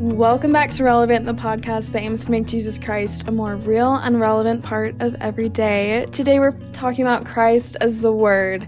Welcome 0.00 0.50
back 0.50 0.70
to 0.70 0.84
Relevant, 0.84 1.26
the 1.26 1.34
podcast 1.34 1.92
that 1.92 2.00
aims 2.00 2.24
to 2.24 2.30
make 2.30 2.46
Jesus 2.46 2.78
Christ 2.78 3.28
a 3.28 3.30
more 3.30 3.56
real 3.56 3.96
and 3.96 4.18
relevant 4.18 4.62
part 4.62 4.94
of 4.98 5.14
every 5.16 5.50
day. 5.50 6.06
Today 6.10 6.38
we're 6.38 6.58
talking 6.72 7.04
about 7.04 7.26
Christ 7.26 7.76
as 7.82 8.00
the 8.00 8.10
Word. 8.10 8.66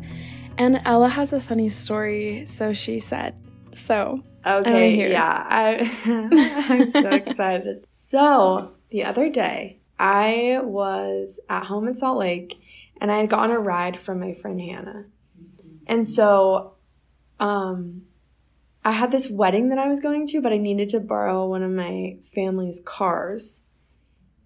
And 0.58 0.82
Ella 0.84 1.08
has 1.08 1.32
a 1.32 1.40
funny 1.40 1.70
story, 1.70 2.44
so 2.44 2.74
she 2.74 3.00
said. 3.00 3.40
So, 3.72 4.22
okay, 4.44 5.10
yeah, 5.10 5.46
I, 5.48 5.98
I'm 6.68 6.90
so 6.90 7.08
excited. 7.12 7.86
So, 7.90 8.74
the 8.90 9.04
other 9.04 9.30
day, 9.30 9.80
I 9.98 10.58
was 10.62 11.40
at 11.48 11.64
home 11.64 11.88
in 11.88 11.96
Salt 11.96 12.18
Lake 12.18 12.60
and 13.00 13.10
I 13.10 13.20
had 13.20 13.30
gotten 13.30 13.56
a 13.56 13.58
ride 13.58 13.98
from 13.98 14.20
my 14.20 14.34
friend 14.34 14.60
Hannah. 14.60 15.06
And 15.86 16.06
so, 16.06 16.74
um, 17.40 18.02
I 18.84 18.92
had 18.92 19.12
this 19.12 19.30
wedding 19.30 19.68
that 19.68 19.78
I 19.78 19.88
was 19.88 20.00
going 20.00 20.26
to, 20.28 20.40
but 20.40 20.52
I 20.52 20.58
needed 20.58 20.88
to 20.90 21.00
borrow 21.00 21.46
one 21.46 21.62
of 21.62 21.70
my 21.70 22.16
family's 22.34 22.80
cars. 22.84 23.62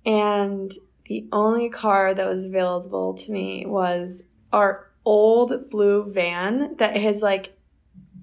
And 0.04 0.72
the 1.06 1.26
only 1.32 1.70
car 1.70 2.12
that 2.12 2.28
was 2.28 2.44
available 2.44 3.14
to 3.14 3.32
me 3.32 3.64
was 3.66 4.24
our 4.52 4.90
old 5.04 5.70
blue 5.70 6.10
van 6.12 6.76
that 6.76 6.96
has 6.96 7.22
like 7.22 7.56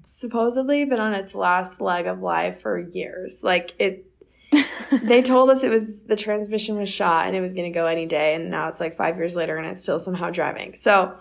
supposedly 0.04 0.86
been 0.86 1.00
on 1.00 1.14
its 1.14 1.34
last 1.34 1.82
leg 1.82 2.06
of 2.06 2.22
life 2.22 2.62
for 2.62 2.80
years. 2.80 3.42
Like 3.42 3.74
it 3.80 4.06
they 5.04 5.24
told 5.24 5.50
us 5.50 5.64
it 5.64 5.72
was 5.72 6.04
the 6.04 6.16
transmission 6.16 6.78
was 6.78 6.90
shot 6.90 7.26
and 7.26 7.36
it 7.36 7.42
was 7.42 7.54
going 7.54 7.72
to 7.72 7.76
go 7.76 7.88
any 7.88 8.06
day 8.06 8.36
and 8.36 8.52
now 8.52 8.68
it's 8.68 8.80
like 8.80 8.96
5 8.96 9.18
years 9.18 9.36
later 9.36 9.58
and 9.58 9.66
it's 9.66 9.82
still 9.82 9.98
somehow 9.98 10.30
driving. 10.30 10.76
So 10.76 11.16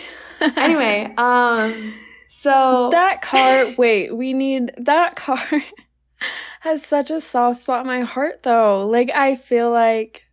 anyway, 0.40 1.12
um 1.18 1.94
so 2.38 2.88
that 2.92 3.20
car, 3.20 3.74
wait, 3.76 4.16
we 4.16 4.32
need 4.32 4.70
that 4.76 5.16
car 5.16 5.42
has 6.60 6.86
such 6.86 7.10
a 7.10 7.20
soft 7.20 7.58
spot 7.58 7.80
in 7.80 7.88
my 7.88 8.02
heart 8.02 8.44
though. 8.44 8.86
Like 8.86 9.10
I 9.10 9.34
feel 9.34 9.72
like 9.72 10.28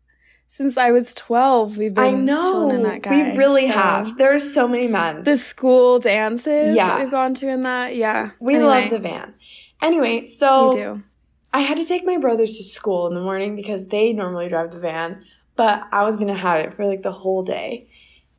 since 0.45 0.77
I 0.77 0.91
was 0.91 1.15
12, 1.15 1.77
we've 1.77 1.95
been 1.95 2.03
I 2.03 2.11
know, 2.11 2.43
chilling 2.43 2.75
in 2.75 2.83
that 2.83 3.01
guy. 3.01 3.31
We 3.31 3.37
really 3.39 3.65
so. 3.65 3.71
have. 3.71 4.17
There's 4.19 4.53
so 4.53 4.67
many 4.67 4.87
months. 4.87 5.25
The 5.25 5.35
school 5.35 5.97
dances 5.97 6.75
yeah. 6.75 6.89
that 6.89 6.99
we've 6.99 7.09
gone 7.09 7.33
to 7.33 7.49
in 7.49 7.61
that. 7.61 7.95
Yeah. 7.95 8.29
We 8.39 8.53
anyway. 8.53 8.81
love 8.81 8.91
the 8.91 8.99
van. 8.99 9.33
Anyway, 9.81 10.25
so 10.25 10.69
we 10.69 10.75
do. 10.75 11.03
I 11.53 11.61
had 11.61 11.77
to 11.77 11.85
take 11.85 12.05
my 12.05 12.19
brothers 12.19 12.57
to 12.57 12.63
school 12.63 13.07
in 13.07 13.15
the 13.15 13.21
morning 13.21 13.55
because 13.55 13.87
they 13.87 14.13
normally 14.13 14.47
drive 14.47 14.71
the 14.71 14.79
van, 14.79 15.25
but 15.55 15.81
I 15.91 16.03
was 16.03 16.17
going 16.17 16.27
to 16.27 16.39
have 16.39 16.59
it 16.59 16.75
for 16.75 16.85
like 16.85 17.01
the 17.01 17.11
whole 17.11 17.41
day. 17.41 17.89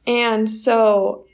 And 0.06 0.48
so 0.48 1.25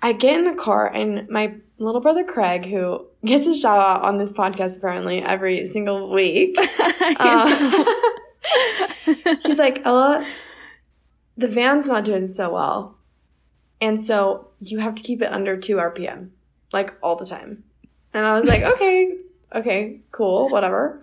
I 0.00 0.12
get 0.12 0.38
in 0.38 0.44
the 0.44 0.54
car 0.60 0.86
and 0.86 1.28
my 1.28 1.54
little 1.78 2.00
brother 2.00 2.24
Craig, 2.24 2.66
who 2.66 3.06
gets 3.24 3.46
a 3.46 3.56
shout 3.56 3.78
out 3.78 4.02
on 4.02 4.18
this 4.18 4.32
podcast 4.32 4.78
apparently 4.78 5.22
every 5.22 5.64
single 5.64 6.12
week, 6.12 6.56
uh, 7.20 7.84
he's 9.42 9.58
like, 9.58 9.82
Ella, 9.84 10.26
the 11.36 11.48
van's 11.48 11.86
not 11.86 12.04
doing 12.04 12.26
so 12.26 12.52
well. 12.52 12.96
And 13.80 14.00
so 14.00 14.48
you 14.60 14.78
have 14.80 14.94
to 14.96 15.02
keep 15.02 15.22
it 15.22 15.32
under 15.32 15.56
2 15.56 15.76
RPM, 15.76 16.30
like 16.72 16.94
all 17.02 17.16
the 17.16 17.26
time. 17.26 17.64
And 18.12 18.24
I 18.24 18.38
was 18.38 18.48
like, 18.48 18.62
okay, 18.74 19.16
okay, 19.54 20.00
cool, 20.10 20.48
whatever. 20.48 21.00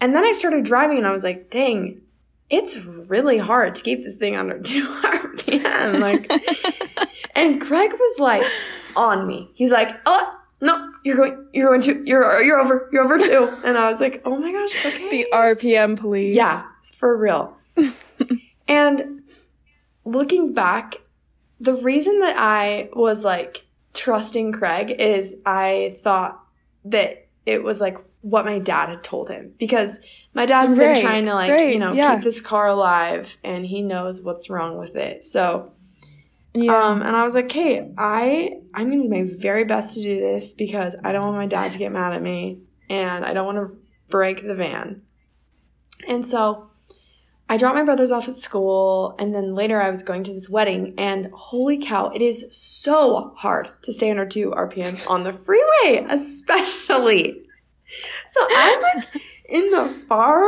And 0.00 0.14
then 0.14 0.24
I 0.24 0.32
started 0.32 0.64
driving 0.64 0.98
and 0.98 1.06
I 1.06 1.12
was 1.12 1.22
like, 1.22 1.50
dang, 1.50 2.02
it's 2.50 2.76
really 2.76 3.38
hard 3.38 3.74
to 3.74 3.82
keep 3.82 4.02
this 4.02 4.16
thing 4.16 4.36
under 4.36 4.58
2 4.62 4.86
RPM. 4.86 6.00
Like, 6.00 6.30
and 7.34 7.60
Craig 7.60 7.92
was 7.92 8.18
like 8.18 8.44
on 8.94 9.26
me. 9.26 9.50
He's 9.54 9.70
like, 9.70 9.90
oh, 10.06 10.40
no, 10.60 10.92
you're 11.04 11.16
going, 11.16 11.46
you're 11.52 11.68
going 11.68 11.82
to, 11.82 12.02
you're, 12.06 12.42
you're 12.42 12.58
over, 12.58 12.88
you're 12.92 13.04
over 13.04 13.18
too. 13.18 13.52
And 13.64 13.76
I 13.76 13.90
was 13.90 14.00
like, 14.00 14.22
oh 14.24 14.36
my 14.36 14.52
gosh, 14.52 14.86
okay. 14.86 15.08
The 15.08 15.26
RPM 15.32 15.98
police. 15.98 16.34
Yeah, 16.34 16.62
for 16.96 17.16
real. 17.16 17.56
and 18.68 19.22
looking 20.04 20.54
back, 20.54 20.96
the 21.60 21.74
reason 21.74 22.20
that 22.20 22.36
I 22.38 22.88
was 22.92 23.24
like 23.24 23.64
trusting 23.92 24.52
Craig 24.52 24.94
is 24.98 25.36
I 25.44 25.98
thought 26.02 26.42
that 26.84 27.26
it 27.44 27.62
was 27.62 27.80
like 27.80 27.98
what 28.20 28.44
my 28.44 28.58
dad 28.58 28.88
had 28.88 29.02
told 29.04 29.30
him 29.30 29.54
because 29.58 30.00
my 30.36 30.44
dad's 30.44 30.76
right, 30.76 30.94
been 30.94 31.02
trying 31.02 31.24
to 31.24 31.32
like, 31.32 31.50
right, 31.50 31.72
you 31.72 31.78
know, 31.78 31.94
yeah. 31.94 32.16
keep 32.16 32.24
this 32.24 32.42
car 32.42 32.66
alive 32.66 33.38
and 33.42 33.64
he 33.64 33.80
knows 33.80 34.22
what's 34.22 34.50
wrong 34.50 34.76
with 34.76 34.94
it. 34.94 35.24
So 35.24 35.72
yeah. 36.52 36.88
Um, 36.88 37.02
and 37.02 37.16
I 37.16 37.24
was 37.24 37.34
like, 37.34 37.50
hey, 37.50 37.90
I 37.96 38.50
I'm 38.74 38.90
gonna 38.90 39.02
do 39.02 39.08
my 39.08 39.24
very 39.24 39.64
best 39.64 39.94
to 39.94 40.02
do 40.02 40.22
this 40.22 40.52
because 40.52 40.94
I 41.02 41.12
don't 41.12 41.24
want 41.24 41.38
my 41.38 41.46
dad 41.46 41.72
to 41.72 41.78
get 41.78 41.90
mad 41.90 42.12
at 42.12 42.22
me 42.22 42.60
and 42.90 43.24
I 43.24 43.32
don't 43.32 43.46
want 43.46 43.56
to 43.56 43.78
break 44.10 44.46
the 44.46 44.54
van. 44.54 45.00
And 46.06 46.24
so 46.24 46.70
I 47.48 47.56
dropped 47.56 47.76
my 47.76 47.84
brothers 47.84 48.10
off 48.10 48.28
at 48.28 48.34
school, 48.34 49.14
and 49.18 49.34
then 49.34 49.54
later 49.54 49.80
I 49.80 49.88
was 49.88 50.02
going 50.02 50.24
to 50.24 50.32
this 50.32 50.50
wedding, 50.50 50.94
and 50.98 51.30
holy 51.32 51.78
cow, 51.78 52.10
it 52.10 52.20
is 52.20 52.44
so 52.50 53.32
hard 53.36 53.70
to 53.82 53.92
stay 53.92 54.10
under 54.10 54.26
2 54.26 54.50
RPM 54.50 55.08
on 55.08 55.22
the 55.22 55.32
freeway, 55.32 56.06
especially. 56.10 57.42
So 58.28 58.40
I'm 58.50 58.82
like 58.82 59.04
in 59.48 59.70
the 59.70 59.88
far 60.08 60.42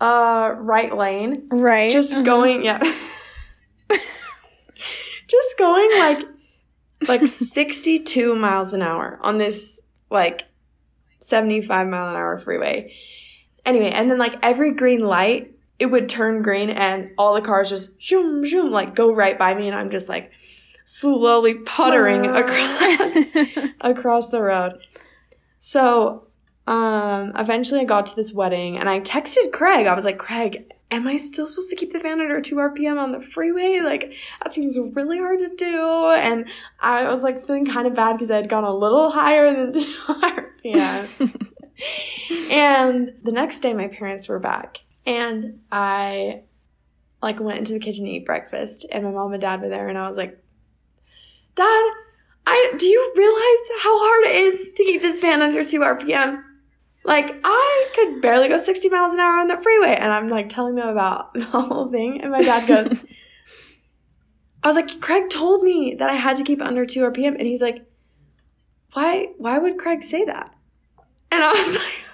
uh, 0.00 0.54
right 0.58 0.96
lane. 0.96 1.48
Right. 1.50 1.90
Just 1.90 2.12
uh-huh. 2.12 2.22
going, 2.22 2.64
yeah 2.64 2.78
just 5.28 5.58
going 5.58 5.88
like 5.98 6.26
like 7.06 7.26
62 7.26 8.34
miles 8.34 8.72
an 8.72 8.82
hour 8.82 9.18
on 9.22 9.38
this 9.38 9.80
like 10.10 10.42
75 11.20 11.86
mile 11.86 12.10
an 12.10 12.16
hour 12.16 12.38
freeway. 12.38 12.94
Anyway, 13.64 13.90
and 13.90 14.10
then 14.10 14.18
like 14.18 14.36
every 14.42 14.74
green 14.74 15.00
light, 15.00 15.54
it 15.78 15.86
would 15.86 16.08
turn 16.08 16.42
green 16.42 16.70
and 16.70 17.10
all 17.18 17.34
the 17.34 17.40
cars 17.40 17.68
just 17.68 17.90
zoom 18.02 18.44
zoom 18.44 18.72
like 18.72 18.94
go 18.96 19.14
right 19.14 19.38
by 19.38 19.54
me 19.54 19.68
and 19.68 19.76
I'm 19.76 19.90
just 19.90 20.08
like 20.08 20.32
slowly 20.84 21.54
puttering 21.54 22.26
across 22.26 23.26
across 23.80 24.28
the 24.30 24.40
road. 24.40 24.72
So, 25.60 26.27
um 26.68 27.32
eventually 27.36 27.80
I 27.80 27.84
got 27.84 28.06
to 28.06 28.16
this 28.16 28.32
wedding 28.32 28.78
and 28.78 28.88
I 28.88 29.00
texted 29.00 29.52
Craig. 29.52 29.86
I 29.86 29.94
was 29.94 30.04
like, 30.04 30.18
"Craig, 30.18 30.72
am 30.90 31.06
I 31.06 31.16
still 31.16 31.46
supposed 31.46 31.70
to 31.70 31.76
keep 31.76 31.92
the 31.92 32.00
fan 32.00 32.20
under 32.20 32.40
2 32.40 32.56
RPM 32.56 32.98
on 32.98 33.12
the 33.12 33.20
freeway? 33.20 33.80
Like, 33.82 34.12
that 34.42 34.52
seems 34.52 34.78
really 34.78 35.18
hard 35.18 35.38
to 35.40 35.54
do. 35.56 36.10
And 36.10 36.46
I 36.80 37.12
was 37.12 37.22
like 37.22 37.46
feeling 37.46 37.66
kind 37.66 37.86
of 37.86 37.94
bad 37.94 38.14
because 38.14 38.30
I 38.30 38.36
had 38.36 38.48
gone 38.48 38.64
a 38.64 38.74
little 38.74 39.10
higher 39.10 39.54
than 39.54 39.72
2 39.74 39.94
RPM. 40.08 41.50
and 42.50 43.12
the 43.22 43.32
next 43.32 43.60
day, 43.60 43.74
my 43.74 43.88
parents 43.88 44.28
were 44.28 44.38
back. 44.38 44.78
And 45.06 45.60
I 45.70 46.42
like 47.22 47.40
went 47.40 47.58
into 47.58 47.72
the 47.72 47.80
kitchen 47.80 48.04
to 48.04 48.10
eat 48.10 48.26
breakfast 48.26 48.86
and 48.92 49.04
my 49.04 49.10
mom 49.10 49.32
and 49.32 49.40
dad 49.40 49.60
were 49.60 49.68
there 49.68 49.88
and 49.88 49.98
I 49.98 50.08
was 50.08 50.16
like, 50.16 50.38
Dad, 51.56 51.90
I 52.46 52.72
do 52.78 52.86
you 52.86 53.12
realize 53.16 53.82
how 53.82 53.98
hard 53.98 54.26
it 54.26 54.36
is 54.36 54.72
to 54.72 54.84
keep 54.84 55.02
this 55.02 55.20
van 55.20 55.42
under 55.42 55.64
2 55.64 55.80
RPM? 55.80 56.44
Like 57.08 57.40
I 57.42 57.88
could 57.94 58.20
barely 58.20 58.48
go 58.48 58.58
60 58.58 58.90
miles 58.90 59.14
an 59.14 59.20
hour 59.20 59.40
on 59.40 59.48
the 59.48 59.56
freeway. 59.56 59.96
And 59.96 60.12
I'm 60.12 60.28
like 60.28 60.50
telling 60.50 60.74
them 60.74 60.88
about 60.88 61.32
the 61.34 61.44
whole 61.44 61.90
thing. 61.90 62.20
And 62.20 62.30
my 62.30 62.42
dad 62.42 62.68
goes, 62.68 62.94
I 64.62 64.66
was 64.66 64.76
like, 64.76 65.00
Craig 65.00 65.30
told 65.30 65.62
me 65.64 65.96
that 65.98 66.10
I 66.10 66.16
had 66.16 66.36
to 66.36 66.44
keep 66.44 66.60
under 66.60 66.84
2 66.84 67.00
RPM. 67.00 67.38
And 67.38 67.46
he's 67.46 67.62
like, 67.62 67.86
why, 68.92 69.28
why 69.38 69.58
would 69.58 69.78
Craig 69.78 70.02
say 70.02 70.26
that? 70.26 70.54
And 71.32 71.42
I 71.42 71.52
was 71.52 71.76
like, 71.78 72.04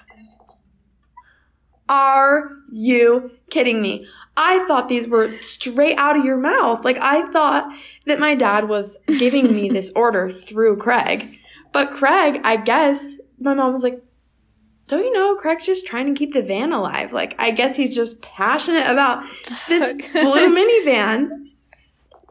are 1.89 2.51
you 2.71 3.31
kidding 3.49 3.81
me? 3.81 4.07
I 4.37 4.65
thought 4.65 4.87
these 4.87 5.09
were 5.09 5.29
straight 5.41 5.97
out 5.97 6.17
of 6.17 6.23
your 6.23 6.37
mouth. 6.37 6.85
Like 6.85 6.99
I 6.99 7.29
thought 7.33 7.67
that 8.05 8.19
my 8.21 8.33
dad 8.33 8.69
was 8.69 8.99
giving 9.07 9.53
me 9.53 9.67
this 9.67 9.91
order 9.93 10.29
through 10.29 10.77
Craig. 10.77 11.37
But 11.73 11.91
Craig, 11.91 12.39
I 12.45 12.55
guess, 12.55 13.17
my 13.41 13.53
mom 13.53 13.73
was 13.73 13.83
like, 13.83 14.01
don't 14.87 15.03
you 15.03 15.13
know 15.13 15.35
Craig's 15.35 15.65
just 15.65 15.87
trying 15.87 16.13
to 16.13 16.17
keep 16.17 16.33
the 16.33 16.41
van 16.41 16.71
alive? 16.71 17.11
Like, 17.11 17.35
I 17.39 17.51
guess 17.51 17.75
he's 17.75 17.95
just 17.95 18.21
passionate 18.21 18.89
about 18.89 19.25
this 19.67 19.93
blue 19.93 20.55
minivan. 20.85 21.49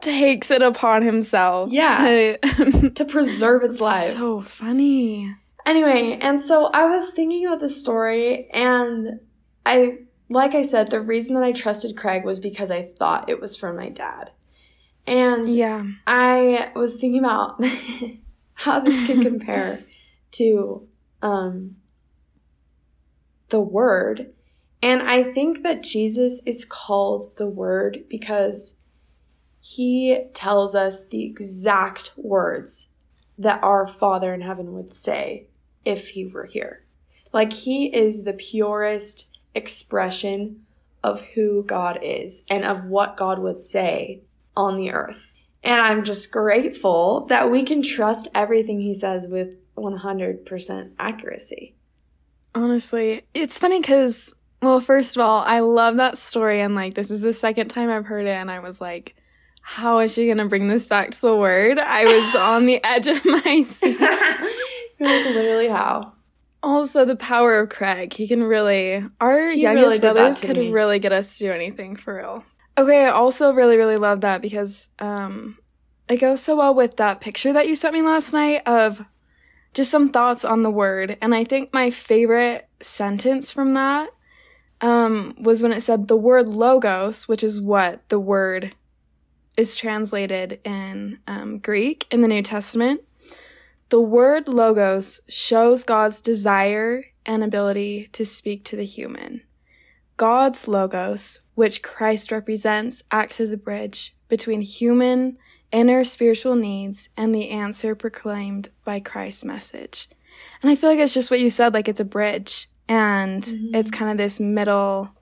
Takes 0.01 0.51
it 0.51 0.61
upon 0.61 1.01
himself. 1.01 1.71
Yeah. 1.71 2.37
To, 2.41 2.89
to 2.95 3.05
preserve 3.05 3.63
its 3.63 3.81
life. 3.81 4.11
So 4.11 4.41
funny. 4.41 5.35
Anyway, 5.65 6.17
and 6.21 6.39
so 6.39 6.67
I 6.67 6.85
was 6.85 7.11
thinking 7.11 7.45
about 7.45 7.59
this 7.59 7.79
story, 7.79 8.47
and 8.51 9.19
I, 9.65 9.97
like 10.29 10.53
I 10.53 10.61
said, 10.61 10.91
the 10.91 11.01
reason 11.01 11.33
that 11.33 11.43
I 11.43 11.53
trusted 11.53 11.97
Craig 11.97 12.23
was 12.23 12.39
because 12.39 12.69
I 12.69 12.89
thought 12.99 13.29
it 13.29 13.41
was 13.41 13.57
from 13.57 13.75
my 13.75 13.89
dad. 13.89 14.31
And 15.07 15.51
yeah, 15.51 15.85
I 16.05 16.71
was 16.75 16.95
thinking 16.97 17.19
about 17.19 17.63
how 18.53 18.79
this 18.79 19.07
could 19.07 19.21
compare 19.21 19.83
to 20.33 20.87
um, 21.21 21.75
the 23.55 23.61
Word. 23.61 24.33
And 24.81 25.01
I 25.01 25.23
think 25.23 25.63
that 25.63 25.81
Jesus 25.81 26.41
is 26.45 26.65
called 26.65 27.37
the 27.37 27.47
Word 27.47 28.03
because 28.09 28.75
he 29.61 30.25
tells 30.33 30.75
us 30.75 31.07
the 31.07 31.23
exact 31.23 32.11
words 32.17 32.89
that 33.37 33.63
our 33.63 33.87
Father 33.87 34.33
in 34.33 34.41
heaven 34.41 34.73
would 34.73 34.93
say 34.93 35.47
if 35.85 36.09
he 36.09 36.25
were 36.25 36.43
here. 36.43 36.83
Like 37.31 37.53
he 37.53 37.85
is 37.95 38.23
the 38.23 38.33
purest 38.33 39.29
expression 39.53 40.65
of 41.01 41.21
who 41.21 41.63
God 41.63 41.99
is 42.01 42.43
and 42.49 42.65
of 42.65 42.83
what 42.83 43.15
God 43.15 43.39
would 43.39 43.61
say 43.61 44.19
on 44.57 44.75
the 44.75 44.91
earth. 44.91 45.31
And 45.63 45.79
I'm 45.79 46.03
just 46.03 46.29
grateful 46.29 47.25
that 47.27 47.49
we 47.49 47.63
can 47.63 47.81
trust 47.81 48.27
everything 48.35 48.81
he 48.81 48.93
says 48.93 49.27
with 49.29 49.55
100% 49.77 50.91
accuracy. 50.99 51.74
Honestly, 52.55 53.23
it's 53.33 53.59
funny 53.59 53.81
because, 53.81 54.33
well, 54.61 54.79
first 54.79 55.15
of 55.17 55.21
all, 55.21 55.43
I 55.45 55.59
love 55.59 55.97
that 55.97 56.17
story. 56.17 56.61
And 56.61 56.73
like, 56.73 56.93
this 56.95 57.11
is 57.11 57.21
the 57.21 57.33
second 57.33 57.67
time 57.67 57.89
I've 57.89 58.05
heard 58.05 58.25
it. 58.25 58.29
And 58.31 58.49
I 58.49 58.59
was 58.59 58.79
like, 58.79 59.15
how 59.61 59.99
is 59.99 60.13
she 60.13 60.25
going 60.25 60.37
to 60.37 60.45
bring 60.45 60.67
this 60.69 60.87
back 60.87 61.11
to 61.11 61.21
the 61.21 61.35
word? 61.35 61.77
I 61.77 62.05
was 62.05 62.35
on 62.37 62.65
the 62.65 62.81
edge 62.83 63.07
of 63.07 63.23
my 63.25 63.63
seat. 63.67 63.99
like, 63.99 64.39
literally, 64.99 65.67
how? 65.67 66.13
Also, 66.63 67.03
the 67.05 67.15
power 67.17 67.59
of 67.59 67.69
Craig. 67.69 68.13
He 68.13 68.27
can 68.27 68.41
really, 68.41 69.03
our 69.19 69.49
He 69.49 69.61
youngest 69.61 69.85
really 69.85 69.99
brothers 69.99 70.39
could 70.39 70.57
me. 70.57 70.71
really 70.71 70.97
get 70.97 71.11
us 71.11 71.37
to 71.37 71.45
do 71.45 71.51
anything 71.51 71.95
for 71.95 72.15
real. 72.15 72.43
Okay, 72.77 73.05
I 73.05 73.09
also 73.09 73.51
really, 73.51 73.77
really 73.77 73.97
love 73.97 74.21
that 74.21 74.41
because 74.41 74.89
um, 74.99 75.57
it 76.09 76.17
goes 76.17 76.41
so 76.41 76.55
well 76.55 76.73
with 76.73 76.95
that 76.97 77.21
picture 77.21 77.53
that 77.53 77.67
you 77.67 77.75
sent 77.75 77.93
me 77.93 78.01
last 78.01 78.33
night 78.33 78.61
of 78.65 79.03
just 79.75 79.91
some 79.91 80.09
thoughts 80.09 80.43
on 80.43 80.63
the 80.63 80.71
word. 80.71 81.17
And 81.21 81.35
I 81.35 81.43
think 81.43 81.73
my 81.73 81.91
favorite 81.91 82.67
sentence 82.81 83.51
from 83.51 83.75
that 83.75 84.09
um, 84.81 85.35
was 85.37 85.61
when 85.61 85.73
it 85.73 85.81
said 85.81 86.07
the 86.07 86.17
word 86.17 86.47
logos, 86.47 87.27
which 87.27 87.43
is 87.43 87.61
what 87.61 88.07
the 88.09 88.19
word 88.19 88.73
is 89.57 89.77
translated 89.77 90.59
in 90.63 91.19
um, 91.27 91.59
Greek 91.59 92.07
in 92.09 92.21
the 92.21 92.27
New 92.27 92.41
Testament. 92.41 93.01
The 93.89 94.01
word 94.01 94.47
logos 94.47 95.21
shows 95.27 95.83
God's 95.83 96.21
desire 96.21 97.05
and 97.25 97.43
ability 97.43 98.09
to 98.13 98.25
speak 98.25 98.63
to 98.65 98.75
the 98.75 98.85
human. 98.85 99.41
God's 100.17 100.67
logos, 100.67 101.41
which 101.55 101.81
Christ 101.83 102.31
represents, 102.31 103.03
acts 103.11 103.39
as 103.39 103.51
a 103.51 103.57
bridge 103.57 104.15
between 104.27 104.61
human 104.61 105.37
inner 105.71 106.03
spiritual 106.03 106.55
needs 106.55 107.09
and 107.17 107.33
the 107.35 107.49
answer 107.49 107.95
proclaimed 107.95 108.69
by 108.85 108.99
Christ's 108.99 109.43
message. 109.43 110.07
And 110.61 110.71
I 110.71 110.75
feel 110.75 110.89
like 110.89 110.99
it's 110.99 111.13
just 111.13 111.31
what 111.31 111.39
you 111.39 111.49
said, 111.49 111.73
like 111.73 111.87
it's 111.87 111.99
a 111.99 112.05
bridge. 112.05 112.69
And 112.87 113.43
Mhm. 113.43 113.75
it's 113.75 113.91
kind 113.91 114.11
of 114.11 114.17
this 114.17 114.39
middle, 114.39 115.15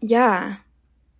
yeah, 0.00 0.56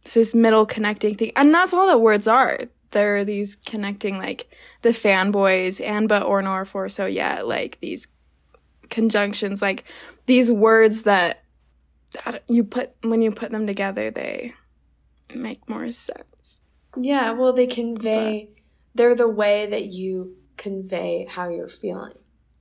it's 0.03 0.15
this 0.15 0.35
middle 0.35 0.65
connecting 0.67 1.15
thing. 1.17 1.33
And 1.37 1.53
that's 1.53 1.73
all 1.73 1.87
that 1.89 2.01
words 2.01 2.27
are. 2.27 2.61
They're 2.93 3.25
these 3.25 3.57
connecting, 3.57 4.19
like 4.19 4.47
the 4.83 4.91
fanboys 4.91 5.85
and 5.85 6.09
but 6.09 6.23
or 6.23 6.41
nor 6.43 6.65
for 6.65 6.89
so 6.89 7.07
yeah, 7.07 7.43
like 7.43 7.81
these 7.81 8.07
conjunctions, 8.91 9.61
like 9.61 9.85
these 10.27 10.51
words 10.51 11.03
that 11.03 11.44
you 12.49 12.65
put 12.65 12.93
when 13.03 13.23
you 13.23 13.31
put 13.31 13.51
them 13.51 13.67
together, 13.67 14.11
they 14.11 14.55
make 15.35 15.69
more 15.69 15.91
sense. 15.91 16.63
Yeah, 16.97 17.33
well, 17.33 17.53
they 17.53 17.67
convey, 17.67 18.51
they're 18.95 19.17
the 19.17 19.29
way 19.29 19.67
that 19.71 19.87
you 19.87 20.37
convey 20.57 21.27
how 21.29 21.49
you're 21.49 21.69
feeling. 21.69 22.15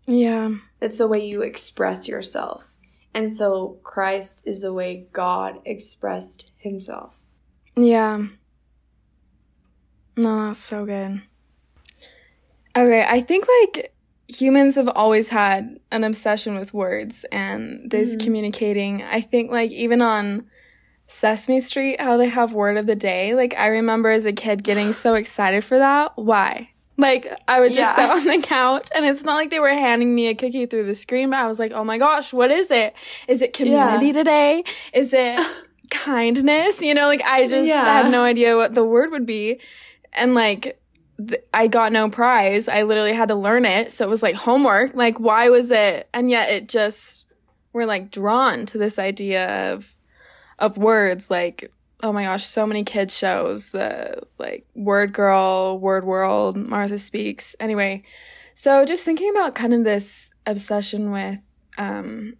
Yeah. 0.07 0.55
It's 0.81 0.97
the 0.97 1.07
way 1.07 1.25
you 1.25 1.41
express 1.41 2.07
yourself. 2.07 2.73
And 3.13 3.31
so 3.31 3.79
Christ 3.83 4.44
is 4.45 4.61
the 4.61 4.73
way 4.73 5.07
God 5.13 5.59
expressed 5.65 6.51
himself. 6.57 7.15
Yeah. 7.75 8.25
No, 10.17 10.47
that's 10.47 10.59
so 10.59 10.85
good. 10.85 11.21
Okay, 12.75 13.05
I 13.07 13.21
think 13.21 13.45
like 13.61 13.93
humans 14.28 14.75
have 14.75 14.88
always 14.90 15.30
had 15.30 15.80
an 15.92 16.04
obsession 16.04 16.58
with 16.58 16.74
words 16.74 17.25
and 17.31 17.90
this 17.92 18.16
Mhm. 18.16 18.24
communicating. 18.24 19.04
I 19.04 19.22
think 19.22 19.52
like 19.52 19.72
even 19.72 20.02
on 20.02 20.46
Sesame 21.08 21.60
Street, 21.60 22.00
how 22.00 22.18
they 22.18 22.28
have 22.30 22.54
word 22.54 22.78
of 22.78 22.88
the 22.88 22.96
day. 22.96 23.36
Like 23.36 23.54
I 23.58 23.68
remember 23.68 24.10
as 24.10 24.25
a 24.25 24.31
kid 24.34 24.64
getting 24.64 24.94
so 24.94 25.14
excited 25.22 25.64
for 25.64 25.78
that. 25.78 26.14
Why? 26.16 26.70
Like 26.98 27.28
I 27.48 27.60
would 27.60 27.74
just 27.74 27.98
Yeah. 27.98 28.18
sit 28.18 28.28
on 28.30 28.42
the 28.42 28.42
couch 28.48 28.88
and 28.96 29.06
it's 29.06 29.24
not 29.24 29.36
like 29.36 29.50
they 29.50 29.60
were 29.60 29.70
handing 29.70 30.14
me 30.16 30.28
a 30.28 30.36
cookie 30.36 30.66
through 30.68 30.86
the 30.86 30.96
screen, 30.96 31.30
but 31.31 31.40
I 31.40 31.48
was 31.48 31.60
like, 31.60 31.72
oh 31.72 31.84
my 31.84 31.98
gosh, 31.98 32.31
what 32.31 32.52
is 32.52 32.72
it? 32.72 32.94
Is 33.28 33.42
it 33.42 33.54
community 33.54 34.12
today? 34.14 34.64
Is 34.94 35.14
it 35.14 35.40
kindness? 35.90 36.81
You 36.81 36.94
know, 36.94 37.08
like 37.08 37.24
I 37.24 37.48
just 37.48 37.68
Yeah. 37.68 37.84
had 37.84 38.10
no 38.12 38.24
idea 38.24 38.56
what 38.56 38.74
the 38.74 38.84
word 38.84 39.12
would 39.12 39.25
be. 39.25 39.60
And 40.14 40.34
like 40.36 40.80
th- 41.28 41.44
I 41.54 41.68
got 41.68 41.92
no 41.92 42.10
prize. 42.10 42.68
I 42.68 42.84
literally 42.84 43.14
had 43.14 43.30
to 43.30 43.36
learn 43.36 43.66
it. 43.66 43.92
So 43.92 44.06
it 44.06 44.10
was 44.10 44.24
like 44.24 44.36
homework. 44.36 44.94
Like 44.94 45.20
why 45.20 45.50
was 45.50 45.72
it? 45.72 46.10
And 46.14 46.30
yet 46.30 46.50
it 46.50 46.70
just 46.70 47.28
we're 47.74 47.86
like 47.86 48.12
drawn 48.12 48.66
to 48.68 48.78
this 48.78 49.00
idea 49.00 49.74
of 49.74 49.96
of 50.60 50.78
words 50.78 51.31
like 51.31 51.72
oh 52.02 52.12
my 52.12 52.24
gosh, 52.24 52.46
so 52.46 52.68
many 52.68 52.84
kids 52.84 53.18
shows 53.18 53.72
the 53.72 54.22
like 54.38 54.66
Word 54.75 55.14
Girl, 55.14 55.80
Word 55.80 56.04
World, 56.04 56.58
Martha 56.58 57.00
Speaks. 57.00 57.56
Anyway, 57.62 58.04
so 58.54 58.84
just 58.86 59.06
thinking 59.06 59.30
about 59.30 59.56
kind 59.56 59.74
of 59.74 59.84
this 59.84 60.34
obsession 60.46 61.12
with 61.12 61.40
um 61.78 62.36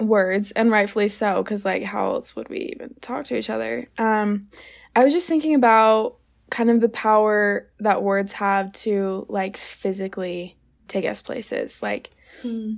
words 0.00 0.50
and 0.52 0.70
rightfully 0.70 1.08
so 1.08 1.42
because 1.42 1.64
like 1.64 1.82
how 1.82 2.12
else 2.12 2.36
would 2.36 2.48
we 2.48 2.72
even 2.74 2.94
talk 3.00 3.24
to 3.24 3.36
each 3.36 3.48
other 3.48 3.88
um 3.96 4.46
i 4.94 5.02
was 5.02 5.12
just 5.12 5.26
thinking 5.26 5.54
about 5.54 6.16
kind 6.50 6.70
of 6.70 6.80
the 6.80 6.88
power 6.88 7.68
that 7.80 8.02
words 8.02 8.32
have 8.32 8.72
to 8.72 9.26
like 9.28 9.56
physically 9.56 10.56
take 10.88 11.04
us 11.04 11.20
places 11.22 11.82
like 11.82 12.10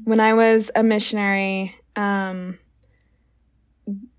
when 0.05 0.21
I 0.21 0.35
was 0.35 0.71
a 0.75 0.83
missionary, 0.83 1.75
um, 1.97 2.59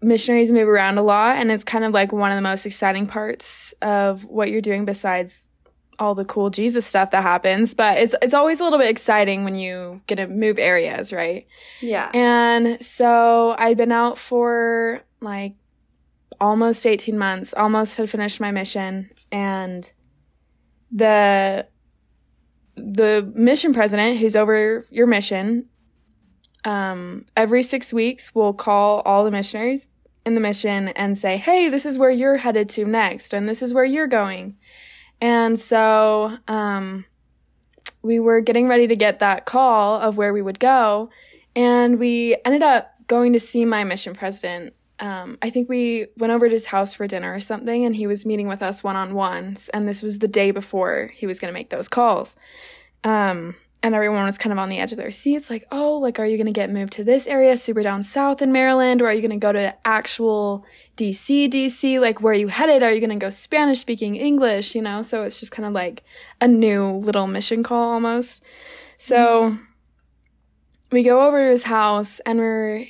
missionaries 0.01 0.51
move 0.51 0.67
around 0.67 0.97
a 0.97 1.03
lot, 1.03 1.37
and 1.37 1.51
it's 1.51 1.63
kind 1.63 1.83
of 1.83 1.93
like 1.93 2.11
one 2.11 2.31
of 2.31 2.35
the 2.35 2.41
most 2.41 2.65
exciting 2.65 3.07
parts 3.07 3.73
of 3.81 4.25
what 4.25 4.49
you're 4.49 4.61
doing 4.61 4.85
besides 4.85 5.49
all 5.97 6.15
the 6.15 6.23
cool 6.23 6.49
Jesus 6.49 6.85
stuff 6.85 7.11
that 7.11 7.23
happens. 7.23 7.73
But 7.73 7.99
it's 7.99 8.15
it's 8.21 8.33
always 8.33 8.59
a 8.59 8.63
little 8.63 8.79
bit 8.79 8.89
exciting 8.89 9.43
when 9.43 9.55
you 9.55 10.01
get 10.07 10.15
to 10.15 10.27
move 10.27 10.59
areas, 10.59 11.13
right? 11.13 11.47
Yeah. 11.81 12.09
And 12.13 12.83
so 12.83 13.55
I'd 13.57 13.77
been 13.77 13.91
out 13.91 14.17
for 14.17 15.01
like 15.21 15.55
almost 16.39 16.85
18 16.85 17.17
months, 17.17 17.53
almost 17.53 17.97
had 17.97 18.09
finished 18.09 18.39
my 18.39 18.51
mission 18.51 19.09
and 19.31 19.91
the 20.91 21.67
the 22.75 23.31
mission 23.35 23.73
president 23.73 24.17
who's 24.19 24.35
over 24.35 24.85
your 24.89 25.05
mission 25.05 25.67
um 26.65 27.25
every 27.35 27.61
6 27.61 27.93
weeks 27.93 28.33
will 28.33 28.53
call 28.53 29.01
all 29.01 29.23
the 29.23 29.31
missionaries 29.31 29.89
in 30.25 30.35
the 30.35 30.41
mission 30.41 30.89
and 30.89 31.17
say, 31.17 31.37
"Hey, 31.37 31.69
this 31.69 31.85
is 31.85 31.97
where 31.97 32.11
you're 32.11 32.37
headed 32.37 32.69
to 32.69 32.85
next 32.85 33.33
and 33.33 33.47
this 33.47 33.61
is 33.61 33.73
where 33.73 33.85
you're 33.85 34.07
going." 34.07 34.57
And 35.21 35.57
so 35.57 36.37
um 36.47 37.05
we 38.01 38.19
were 38.19 38.41
getting 38.41 38.67
ready 38.67 38.87
to 38.87 38.95
get 38.95 39.19
that 39.19 39.45
call 39.45 39.99
of 39.99 40.17
where 40.17 40.33
we 40.33 40.41
would 40.41 40.59
go 40.59 41.09
and 41.55 41.99
we 41.99 42.37
ended 42.45 42.63
up 42.63 42.93
going 43.07 43.33
to 43.33 43.39
see 43.39 43.65
my 43.65 43.83
mission 43.83 44.13
president. 44.13 44.73
Um, 44.99 45.37
I 45.41 45.49
think 45.49 45.69
we 45.69 46.07
went 46.17 46.33
over 46.33 46.47
to 46.47 46.53
his 46.53 46.67
house 46.67 46.93
for 46.93 47.07
dinner 47.07 47.33
or 47.33 47.39
something, 47.39 47.85
and 47.85 47.95
he 47.95 48.07
was 48.07 48.25
meeting 48.25 48.47
with 48.47 48.61
us 48.61 48.83
one 48.83 48.95
on 48.95 49.13
ones. 49.13 49.69
And 49.69 49.87
this 49.87 50.03
was 50.03 50.19
the 50.19 50.27
day 50.27 50.51
before 50.51 51.11
he 51.15 51.25
was 51.25 51.39
going 51.39 51.51
to 51.51 51.57
make 51.57 51.69
those 51.69 51.87
calls. 51.87 52.35
Um, 53.03 53.55
and 53.81 53.95
everyone 53.95 54.25
was 54.25 54.37
kind 54.37 54.51
of 54.51 54.59
on 54.59 54.67
the 54.67 54.77
edge 54.79 54.91
of 54.91 54.97
their 54.97 55.11
seats, 55.11 55.49
like, 55.49 55.63
oh, 55.71 55.97
like, 55.99 56.19
are 56.19 56.25
you 56.25 56.35
going 56.35 56.47
to 56.47 56.51
get 56.51 56.69
moved 56.69 56.91
to 56.93 57.03
this 57.03 57.27
area 57.27 57.55
super 57.55 57.81
down 57.81 58.03
south 58.03 58.41
in 58.41 58.51
Maryland? 58.51 59.01
Or 59.01 59.07
are 59.07 59.13
you 59.13 59.21
going 59.21 59.31
to 59.31 59.37
go 59.37 59.53
to 59.53 59.73
actual 59.87 60.65
DC, 60.97 61.47
DC? 61.47 61.99
Like, 62.01 62.21
where 62.21 62.33
are 62.33 62.37
you 62.37 62.49
headed? 62.49 62.83
Are 62.83 62.91
you 62.91 62.99
going 62.99 63.17
to 63.17 63.25
go 63.25 63.29
Spanish 63.29 63.79
speaking 63.79 64.15
English? 64.15 64.75
You 64.75 64.81
know, 64.81 65.01
so 65.01 65.23
it's 65.23 65.39
just 65.39 65.53
kind 65.53 65.65
of 65.65 65.71
like 65.71 66.03
a 66.41 66.47
new 66.47 66.91
little 66.91 67.25
mission 67.25 67.63
call 67.63 67.93
almost. 67.93 68.43
So 68.97 69.57
we 70.91 71.01
go 71.03 71.25
over 71.25 71.45
to 71.45 71.51
his 71.51 71.63
house 71.63 72.19
and 72.21 72.39
we're 72.39 72.87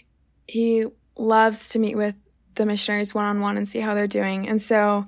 he 0.47 0.87
loves 1.19 1.69
to 1.69 1.79
meet 1.79 1.95
with 1.95 2.15
the 2.55 2.65
missionaries 2.65 3.13
one 3.13 3.25
on 3.25 3.39
one 3.39 3.57
and 3.57 3.67
see 3.67 3.79
how 3.79 3.93
they're 3.93 4.07
doing. 4.07 4.47
And 4.47 4.61
so 4.61 5.07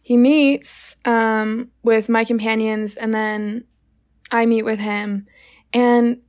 he 0.00 0.16
meets 0.16 0.96
um, 1.04 1.70
with 1.82 2.08
my 2.08 2.24
companions 2.24 2.96
and 2.96 3.14
then 3.14 3.64
I 4.30 4.46
meet 4.46 4.64
with 4.64 4.78
him. 4.78 5.26
And 5.72 6.20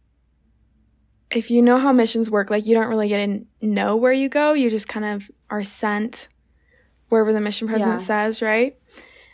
if 1.31 1.49
you 1.49 1.61
know 1.61 1.77
how 1.77 1.91
missions 1.91 2.29
work, 2.29 2.49
like 2.49 2.65
you 2.65 2.75
don't 2.75 2.87
really 2.87 3.07
get 3.07 3.25
to 3.25 3.45
know 3.61 3.95
where 3.95 4.13
you 4.13 4.29
go. 4.29 4.53
You 4.53 4.69
just 4.69 4.87
kind 4.87 5.05
of 5.05 5.29
are 5.49 5.63
sent 5.63 6.27
wherever 7.09 7.33
the 7.33 7.41
mission 7.41 7.67
president 7.67 8.01
Yeah. 8.01 8.05
says, 8.05 8.41
right? 8.41 8.77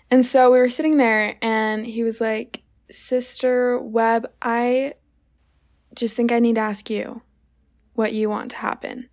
And 0.09 0.25
so 0.25 0.51
we 0.51 0.59
were 0.59 0.69
sitting 0.69 0.97
there 0.97 1.37
and 1.41 1.85
he 1.85 2.03
was 2.03 2.19
like, 2.19 2.63
Sister 2.89 3.77
Webb, 3.79 4.31
I 4.41 4.93
just 5.93 6.15
think 6.15 6.31
I 6.31 6.39
need 6.39 6.55
to 6.55 6.61
ask 6.61 6.89
you 6.89 7.21
what 7.93 8.13
you 8.13 8.29
want 8.29 8.51
to 8.51 8.57
happen. 8.57 9.09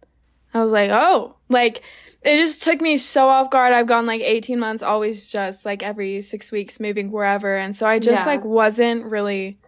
I 0.57 0.63
was 0.63 0.73
like, 0.73 0.91
oh, 0.91 1.37
like 1.49 1.83
it 2.23 2.39
just 2.39 2.63
took 2.63 2.81
me 2.81 2.97
so 2.97 3.29
off 3.29 3.51
guard. 3.51 3.73
I've 3.73 3.87
gone 3.87 4.07
like 4.07 4.21
18 4.21 4.59
months, 4.59 4.83
always 4.83 5.29
just 5.29 5.65
like 5.65 5.83
every 5.83 6.21
six 6.21 6.51
weeks 6.51 6.81
moving 6.81 7.13
wherever. 7.13 7.55
And 7.55 7.75
so 7.75 7.87
I 7.87 7.99
just 8.01 8.23
Yeah. 8.27 8.33
like 8.33 8.45
wasn't 8.45 9.05
really 9.05 9.59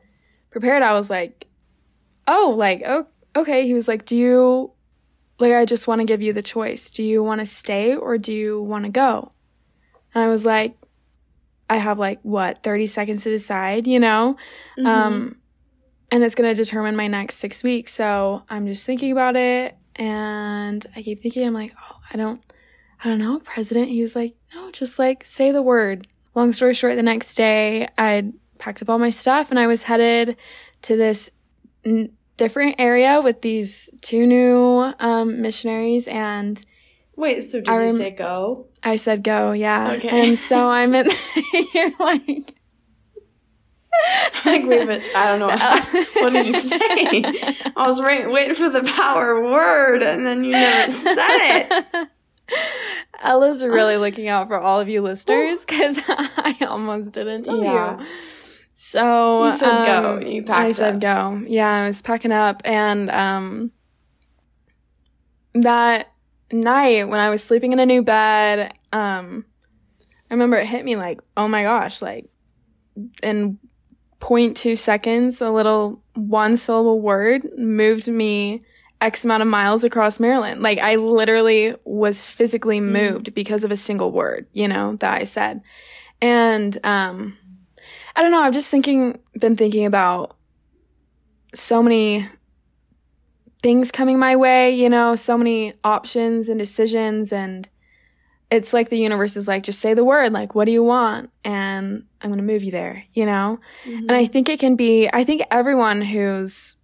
prepared. 0.51 0.83
I 0.83 0.95
was 0.95 1.09
like, 1.09 1.47
oh, 2.27 2.55
like, 2.57 2.83
oh, 2.85 3.07
okay. 3.37 3.65
He 3.67 3.75
was 3.75 3.87
like, 3.87 4.05
do 4.05 4.17
you, 4.17 4.73
like, 5.39 5.53
I 5.53 5.65
just 5.67 5.87
want 5.87 6.01
to 6.01 6.05
give 6.05 6.21
you 6.21 6.33
the 6.33 6.43
choice. 6.43 6.91
Do 6.91 7.05
you 7.05 7.23
want 7.23 7.41
to 7.41 7.47
stay 7.47 7.95
or 7.95 8.19
do 8.19 8.33
you 8.33 8.61
want 8.61 8.87
to 8.87 8.91
go? 8.91 9.31
And 10.15 10.25
I 10.25 10.29
was 10.29 10.45
like, 10.45 10.77
I 11.71 11.77
have 11.77 11.99
like, 11.99 12.19
what, 12.23 12.63
30 12.65 12.87
seconds 12.87 13.23
to 13.25 13.31
decide, 13.31 13.87
you 13.87 14.01
know? 14.01 14.37
Mm-hmm. 14.77 14.87
Um, 14.87 15.37
and 16.11 16.25
it's 16.25 16.35
going 16.35 16.53
to 16.53 16.61
determine 16.61 16.97
my 16.97 17.07
next 17.07 17.37
six 17.37 17.63
weeks. 17.63 17.93
So 17.93 18.43
I'm 18.49 18.67
just 18.67 18.85
thinking 18.85 19.13
about 19.13 19.37
it. 19.37 19.77
And 19.99 20.87
I 20.95 21.03
keep 21.03 21.21
thinking, 21.21 21.47
I'm 21.47 21.55
like, 21.55 21.75
oh, 21.77 21.97
I 22.13 22.17
don't, 22.17 22.41
I 23.03 23.09
don't 23.09 23.19
know, 23.19 23.41
president. 23.41 23.89
He 23.89 24.01
was 24.01 24.15
like, 24.17 24.35
no, 24.55 24.71
just 24.71 24.99
like 24.99 25.25
say 25.25 25.51
the 25.53 25.63
word. 25.63 26.07
Long 26.35 26.53
story 26.53 26.75
short, 26.75 26.97
the 26.97 27.03
next 27.03 27.35
day 27.35 27.89
I 27.99 28.33
packed 28.59 28.81
up 28.81 28.89
all 28.89 28.99
my 28.99 29.11
stuff 29.11 29.51
and 29.51 29.59
I 29.59 29.67
was 29.67 29.83
headed 29.83 30.37
to 30.83 30.97
this 30.97 31.31
n- 31.85 32.13
different 32.37 32.77
area 32.79 33.21
with 33.21 33.43
these 33.43 33.91
two 34.01 34.27
new 34.27 34.93
um, 35.01 35.43
missionaries. 35.43 36.07
And 36.07 36.65
wait, 37.17 37.43
so 37.43 37.59
did 37.61 37.69
rem- 37.69 37.87
you 37.89 37.93
say 37.97 38.11
go? 38.11 38.67
I 38.83 38.97
said 38.97 39.25
go, 39.25 39.53
yeah. 39.53 39.93
Okay. 39.93 40.09
And 40.09 40.39
so 40.39 40.69
I'm 40.71 40.95
in, 40.95 41.09
you're 41.75 41.91
like, 41.99 42.55
like 44.45 44.65
wait, 44.67 44.87
but 44.87 45.03
I 45.15 45.37
don't 45.37 45.41
know. 45.41 46.03
what 46.23 46.33
did 46.33 46.47
you 46.47 46.53
say? 46.53 46.79
I 47.77 47.87
was 47.87 48.01
wait, 48.01 48.31
waiting 48.31 48.55
for 48.55 48.69
the 48.69 48.83
power 48.83 49.43
word, 49.43 50.03
and 50.03 50.25
then 50.25 50.45
you 50.45 50.53
never 50.53 50.91
said 50.91 51.17
it. 51.19 52.09
Ella's 53.23 53.65
really 53.65 53.97
looking 53.97 54.29
out 54.29 54.47
for 54.47 54.59
all 54.59 54.81
of 54.81 54.89
you 54.89 55.03
listeners 55.03 55.65
because 55.65 56.01
I 56.09 56.57
almost 56.67 57.13
didn't 57.13 57.45
tell 57.45 57.63
yeah. 57.63 57.99
you. 57.99 58.07
So 58.75 59.47
you 59.47 59.53
said 59.53 59.69
um, 59.69 60.21
go. 60.21 60.27
You 60.27 60.43
packed 60.45 60.59
I 60.59 60.71
said 60.71 61.01
go. 61.01 61.43
Yeah, 61.47 61.83
I 61.83 61.87
was 61.89 62.01
packing 62.01 62.33
up, 62.33 62.63
and 62.65 63.11
um, 63.11 63.73
that 65.55 66.13
night 66.53 67.09
when 67.09 67.21
I 67.21 67.31
was 67.31 67.43
sleeping 67.43 67.73
in 67.73 67.81
a 67.81 67.87
new 67.87 68.03
bed, 68.03 68.73
um, 68.93 69.45
I 70.31 70.35
remember 70.35 70.57
it 70.57 70.67
hit 70.67 70.85
me 70.85 70.97
like, 70.97 71.21
oh 71.37 71.49
my 71.49 71.65
gosh, 71.65 72.01
like 72.01 72.31
in 73.23 73.59
0.2 74.21 74.77
seconds, 74.77 75.41
a 75.41 75.51
little 75.51 76.03
one 76.15 76.57
syllable 76.57 77.01
word 77.01 77.49
moved 77.57 78.09
me 78.09 78.63
X 79.01 79.25
amount 79.25 79.43
of 79.43 79.49
miles 79.49 79.85
across 79.85 80.19
Maryland. 80.19 80.63
Like 80.63 80.79
I 80.79 80.97
literally 80.97 81.75
was 81.85 82.25
physically 82.25 82.81
mm. 82.81 82.91
moved 82.91 83.27
mm. 83.27 83.35
because 83.35 83.65
of 83.65 83.71
a 83.71 83.77
single 83.77 84.11
word, 84.11 84.47
you 84.53 84.67
know, 84.67 84.97
that 84.97 85.21
I 85.21 85.25
said. 85.25 85.63
And, 86.21 86.77
um, 86.85 87.39
I 88.17 88.23
don't 88.23 88.33
know. 88.33 88.41
I've 88.41 88.53
just 88.53 88.71
thinking, 88.71 89.21
been 89.39 89.57
thinking 89.57 89.87
about 89.87 90.37
so 91.55 91.83
many 91.83 92.27
things 93.63 93.93
coming 93.93 94.19
my 94.19 94.35
way, 94.35 94.73
you 94.73 94.89
know, 94.89 95.15
so 95.15 95.39
many 95.39 95.73
options 95.85 96.49
and 96.49 96.59
decisions 96.59 97.33
and 97.33 97.69
it's 98.51 98.73
like 98.73 98.89
the 98.89 98.99
universe 98.99 99.37
is 99.37 99.47
like, 99.47 99.63
just 99.63 99.81
say 99.81 99.95
the 99.95 100.05
word, 100.05 100.33
like, 100.33 100.55
what 100.55 100.65
do 100.65 100.73
you 100.73 100.83
want? 100.83 101.31
And 101.45 102.05
I'm 102.23 102.31
going 102.31 102.39
to 102.39 102.45
move 102.45 102.63
you 102.63 102.71
there, 102.71 103.05
you 103.13 103.27
know? 103.27 103.61
Mm-hmm. 103.85 103.99
And 104.09 104.13
I 104.13 104.27
think 104.27 104.49
it 104.49 104.59
can 104.59 104.75
be, 104.75 105.09
I 105.13 105.25
think 105.25 105.43
everyone 105.51 106.01
who's, 106.01 106.77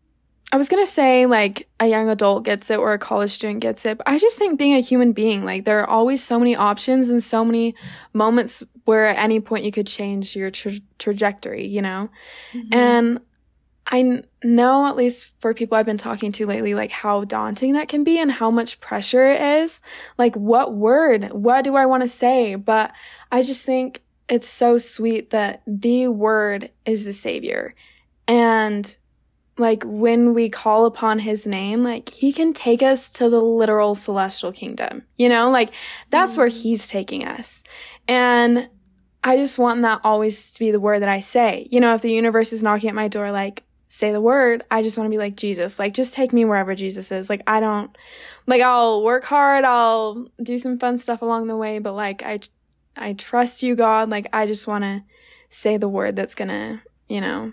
I 0.52 0.56
was 0.56 0.68
going 0.68 0.84
to 0.84 0.90
say 0.90 1.26
like 1.26 1.66
a 1.80 1.86
young 1.86 2.08
adult 2.08 2.44
gets 2.44 2.70
it 2.70 2.78
or 2.78 2.92
a 2.92 2.98
college 2.98 3.30
student 3.30 3.60
gets 3.60 3.84
it, 3.86 3.98
but 3.98 4.08
I 4.08 4.18
just 4.18 4.38
think 4.38 4.58
being 4.58 4.74
a 4.74 4.80
human 4.80 5.12
being, 5.12 5.44
like, 5.44 5.64
there 5.64 5.80
are 5.80 5.88
always 5.88 6.22
so 6.22 6.38
many 6.38 6.54
options 6.54 7.08
and 7.08 7.22
so 7.22 7.44
many 7.44 7.74
moments 8.12 8.62
where 8.84 9.06
at 9.06 9.16
any 9.16 9.40
point 9.40 9.64
you 9.64 9.72
could 9.72 9.86
change 9.86 10.36
your 10.36 10.50
tra- 10.50 10.72
trajectory, 10.98 11.66
you 11.66 11.82
know? 11.82 12.10
Mm-hmm. 12.52 12.74
And 12.74 13.20
I 13.86 14.22
know, 14.42 14.86
at 14.86 14.96
least 14.96 15.34
for 15.40 15.52
people 15.52 15.76
I've 15.76 15.84
been 15.86 15.98
talking 15.98 16.32
to 16.32 16.46
lately, 16.46 16.74
like 16.74 16.90
how 16.90 17.24
daunting 17.24 17.74
that 17.74 17.88
can 17.88 18.02
be 18.02 18.18
and 18.18 18.32
how 18.32 18.50
much 18.50 18.80
pressure 18.80 19.26
it 19.26 19.40
is. 19.40 19.80
Like, 20.16 20.34
what 20.36 20.74
word? 20.74 21.32
What 21.32 21.64
do 21.64 21.76
I 21.76 21.86
want 21.86 22.02
to 22.02 22.08
say? 22.08 22.54
But 22.54 22.92
I 23.30 23.42
just 23.42 23.66
think 23.66 24.02
it's 24.28 24.48
so 24.48 24.78
sweet 24.78 25.30
that 25.30 25.62
the 25.66 26.08
word 26.08 26.70
is 26.86 27.04
the 27.04 27.12
savior. 27.12 27.74
And 28.26 28.96
like 29.58 29.84
when 29.84 30.34
we 30.34 30.48
call 30.48 30.86
upon 30.86 31.20
his 31.20 31.46
name, 31.46 31.84
like 31.84 32.08
he 32.08 32.32
can 32.32 32.52
take 32.52 32.82
us 32.82 33.10
to 33.10 33.28
the 33.28 33.40
literal 33.40 33.94
celestial 33.94 34.50
kingdom, 34.50 35.02
you 35.16 35.28
know, 35.28 35.50
like 35.50 35.70
that's 36.10 36.32
mm-hmm. 36.32 36.40
where 36.40 36.48
he's 36.48 36.88
taking 36.88 37.26
us. 37.26 37.62
And 38.08 38.68
I 39.22 39.36
just 39.36 39.58
want 39.58 39.82
that 39.82 40.00
always 40.04 40.52
to 40.52 40.58
be 40.58 40.70
the 40.70 40.80
word 40.80 41.00
that 41.00 41.08
I 41.08 41.20
say. 41.20 41.68
You 41.70 41.80
know, 41.80 41.94
if 41.94 42.02
the 42.02 42.12
universe 42.12 42.52
is 42.52 42.62
knocking 42.62 42.88
at 42.88 42.94
my 42.94 43.08
door, 43.08 43.30
like, 43.30 43.63
say 43.88 44.12
the 44.12 44.20
word, 44.20 44.64
I 44.70 44.82
just 44.82 44.98
want 44.98 45.06
to 45.06 45.10
be 45.10 45.18
like 45.18 45.36
Jesus. 45.36 45.78
Like, 45.78 45.94
just 45.94 46.14
take 46.14 46.32
me 46.32 46.44
wherever 46.44 46.74
Jesus 46.74 47.12
is. 47.12 47.30
Like, 47.30 47.42
I 47.46 47.60
don't, 47.60 47.96
like, 48.46 48.62
I'll 48.62 49.02
work 49.02 49.24
hard. 49.24 49.64
I'll 49.64 50.26
do 50.42 50.58
some 50.58 50.78
fun 50.78 50.98
stuff 50.98 51.22
along 51.22 51.46
the 51.46 51.56
way, 51.56 51.78
but 51.78 51.92
like, 51.92 52.22
I, 52.22 52.40
I 52.96 53.12
trust 53.12 53.62
you, 53.62 53.76
God. 53.76 54.10
Like, 54.10 54.26
I 54.32 54.46
just 54.46 54.66
want 54.66 54.84
to 54.84 55.04
say 55.48 55.76
the 55.76 55.88
word 55.88 56.16
that's 56.16 56.34
gonna, 56.34 56.82
you 57.08 57.20
know, 57.20 57.52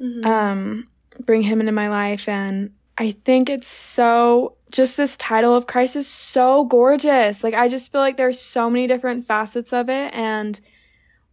mm-hmm. 0.00 0.26
um, 0.26 0.88
bring 1.24 1.42
him 1.42 1.60
into 1.60 1.72
my 1.72 1.88
life. 1.88 2.28
And 2.28 2.72
I 2.98 3.12
think 3.12 3.48
it's 3.48 3.68
so, 3.68 4.56
just 4.70 4.96
this 4.96 5.16
title 5.16 5.54
of 5.54 5.66
Christ 5.66 5.96
is 5.96 6.06
so 6.06 6.64
gorgeous. 6.64 7.42
Like, 7.42 7.54
I 7.54 7.68
just 7.68 7.90
feel 7.90 8.02
like 8.02 8.16
there's 8.16 8.40
so 8.40 8.68
many 8.68 8.86
different 8.86 9.24
facets 9.24 9.72
of 9.72 9.88
it 9.88 10.12
and 10.12 10.60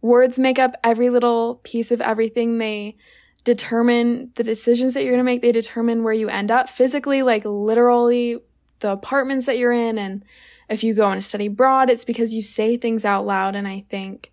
words 0.00 0.38
make 0.38 0.58
up 0.58 0.74
every 0.82 1.10
little 1.10 1.56
piece 1.64 1.90
of 1.90 2.00
everything. 2.00 2.56
They, 2.58 2.96
determine 3.48 4.30
the 4.34 4.42
decisions 4.42 4.92
that 4.92 5.04
you're 5.04 5.14
going 5.14 5.24
to 5.24 5.24
make. 5.24 5.40
They 5.40 5.52
determine 5.52 6.02
where 6.02 6.12
you 6.12 6.28
end 6.28 6.50
up 6.50 6.68
physically, 6.68 7.22
like 7.22 7.46
literally 7.46 8.38
the 8.80 8.92
apartments 8.92 9.46
that 9.46 9.56
you're 9.56 9.72
in. 9.72 9.96
And 9.96 10.22
if 10.68 10.84
you 10.84 10.92
go 10.92 11.08
and 11.08 11.24
study 11.24 11.46
abroad, 11.46 11.88
it's 11.88 12.04
because 12.04 12.34
you 12.34 12.42
say 12.42 12.76
things 12.76 13.06
out 13.06 13.24
loud. 13.24 13.56
And 13.56 13.66
I 13.66 13.86
think 13.88 14.32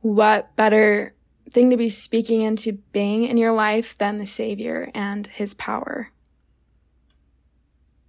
what 0.00 0.56
better 0.56 1.14
thing 1.50 1.68
to 1.68 1.76
be 1.76 1.90
speaking 1.90 2.40
into 2.40 2.72
being 2.92 3.24
in 3.24 3.36
your 3.36 3.52
life 3.52 3.98
than 3.98 4.16
the 4.16 4.26
Savior 4.26 4.90
and 4.94 5.26
His 5.26 5.52
power. 5.52 6.10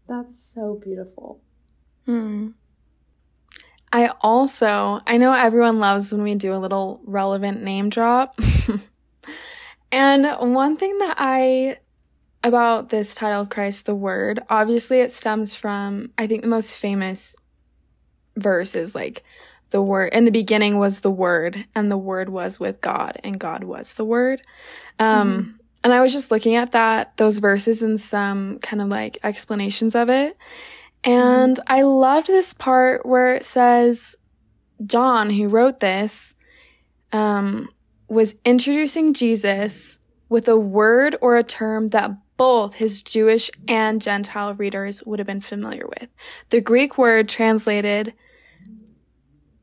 That's 0.07 0.41
so 0.41 0.79
beautiful. 0.81 1.41
Hmm. 2.05 2.51
I 3.91 4.13
also, 4.21 5.01
I 5.05 5.17
know 5.17 5.33
everyone 5.33 5.79
loves 5.79 6.13
when 6.13 6.23
we 6.23 6.35
do 6.35 6.53
a 6.53 6.55
little 6.55 7.01
relevant 7.03 7.61
name 7.63 7.89
drop. 7.89 8.39
And 9.91 10.53
one 10.53 10.77
thing 10.77 10.97
that 10.99 11.15
I 11.17 11.77
about 12.43 12.89
this 12.89 13.13
title, 13.13 13.45
Christ 13.45 13.85
the 13.85 13.95
Word, 13.95 14.39
obviously 14.49 15.01
it 15.01 15.11
stems 15.11 15.53
from, 15.53 16.11
I 16.17 16.27
think 16.27 16.41
the 16.41 16.47
most 16.47 16.77
famous 16.77 17.35
verse 18.35 18.75
is 18.75 18.95
like, 18.95 19.23
the 19.71 19.81
word 19.81 20.13
in 20.13 20.25
the 20.25 20.31
beginning 20.31 20.77
was 20.77 20.99
the 20.99 21.11
word 21.11 21.65
and 21.73 21.89
the 21.89 21.97
word 21.97 22.29
was 22.29 22.59
with 22.59 22.79
God 22.81 23.17
and 23.23 23.39
God 23.39 23.63
was 23.63 23.95
the 23.95 24.05
word. 24.05 24.41
Um, 24.99 25.31
mm-hmm. 25.31 25.51
and 25.83 25.93
I 25.93 26.01
was 26.01 26.13
just 26.13 26.29
looking 26.29 26.55
at 26.55 26.73
that, 26.73 27.17
those 27.17 27.39
verses 27.39 27.81
and 27.81 27.99
some 27.99 28.59
kind 28.59 28.81
of 28.81 28.89
like 28.89 29.17
explanations 29.23 29.95
of 29.95 30.09
it. 30.09 30.37
And 31.03 31.57
mm-hmm. 31.57 31.73
I 31.73 31.81
loved 31.81 32.27
this 32.27 32.53
part 32.53 33.05
where 33.05 33.33
it 33.33 33.45
says, 33.45 34.17
John, 34.85 35.29
who 35.29 35.47
wrote 35.47 35.79
this, 35.79 36.35
um, 37.13 37.69
was 38.11 38.35
introducing 38.43 39.13
Jesus 39.13 39.97
with 40.27 40.47
a 40.49 40.57
word 40.57 41.15
or 41.21 41.37
a 41.37 41.43
term 41.43 41.89
that 41.89 42.11
both 42.35 42.75
his 42.75 43.01
Jewish 43.01 43.49
and 43.69 44.01
Gentile 44.01 44.53
readers 44.53 45.01
would 45.05 45.19
have 45.19 45.27
been 45.27 45.39
familiar 45.39 45.87
with. 45.87 46.09
The 46.49 46.59
Greek 46.59 46.97
word 46.97 47.29
translated 47.29 48.13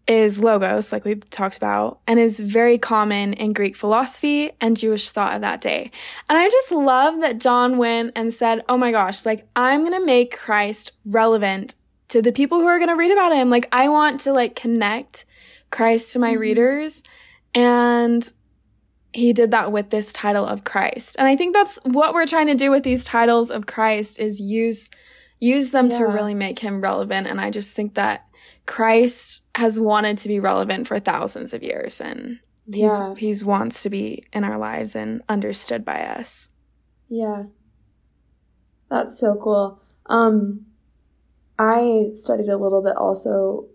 is 0.06 0.42
logos, 0.42 0.92
like 0.92 1.04
we've 1.04 1.28
talked 1.28 1.58
about, 1.58 2.00
and 2.06 2.18
is 2.18 2.40
very 2.40 2.78
common 2.78 3.34
in 3.34 3.52
Greek 3.52 3.76
philosophy 3.76 4.50
and 4.62 4.78
Jewish 4.78 5.10
thought 5.10 5.34
of 5.34 5.42
that 5.42 5.60
day. 5.60 5.90
And 6.30 6.38
I 6.38 6.48
just 6.48 6.72
love 6.72 7.20
that 7.20 7.38
John 7.38 7.76
went 7.76 8.12
and 8.16 8.32
said, 8.32 8.64
Oh 8.66 8.78
my 8.78 8.92
gosh, 8.92 9.26
like 9.26 9.46
I'm 9.56 9.80
going 9.80 10.00
to 10.00 10.06
make 10.06 10.38
Christ 10.38 10.92
relevant 11.04 11.74
to 12.08 12.22
the 12.22 12.32
people 12.32 12.60
who 12.60 12.66
are 12.66 12.78
going 12.78 12.88
to 12.88 12.96
read 12.96 13.12
about 13.12 13.34
him. 13.34 13.50
Like 13.50 13.68
I 13.72 13.90
want 13.90 14.20
to 14.20 14.32
like 14.32 14.56
connect 14.56 15.26
Christ 15.70 16.14
to 16.14 16.18
my 16.18 16.30
mm-hmm. 16.30 16.40
readers 16.40 17.02
and 17.54 18.32
he 19.12 19.32
did 19.32 19.50
that 19.50 19.72
with 19.72 19.90
this 19.90 20.12
title 20.12 20.46
of 20.46 20.64
Christ. 20.64 21.16
And 21.18 21.26
I 21.26 21.36
think 21.36 21.54
that's 21.54 21.78
what 21.84 22.14
we're 22.14 22.26
trying 22.26 22.48
to 22.48 22.54
do 22.54 22.70
with 22.70 22.82
these 22.82 23.04
titles 23.04 23.50
of 23.50 23.66
Christ 23.66 24.18
is 24.18 24.40
use 24.40 24.90
use 25.40 25.70
them 25.70 25.88
yeah. 25.88 25.98
to 25.98 26.04
really 26.06 26.34
make 26.34 26.58
him 26.58 26.80
relevant 26.80 27.28
and 27.28 27.40
I 27.40 27.50
just 27.50 27.74
think 27.74 27.94
that 27.94 28.26
Christ 28.66 29.42
has 29.54 29.78
wanted 29.78 30.18
to 30.18 30.28
be 30.28 30.40
relevant 30.40 30.88
for 30.88 30.98
thousands 30.98 31.54
of 31.54 31.62
years 31.62 32.00
and 32.00 32.40
he's 32.66 32.98
yeah. 32.98 33.14
he's 33.16 33.44
wants 33.44 33.82
to 33.84 33.90
be 33.90 34.24
in 34.32 34.42
our 34.42 34.58
lives 34.58 34.96
and 34.96 35.22
understood 35.28 35.84
by 35.84 36.00
us. 36.00 36.48
Yeah. 37.08 37.44
That's 38.90 39.18
so 39.18 39.36
cool. 39.36 39.80
Um 40.06 40.66
I 41.56 42.10
studied 42.14 42.48
a 42.48 42.58
little 42.58 42.82
bit 42.82 42.96
also 42.96 43.66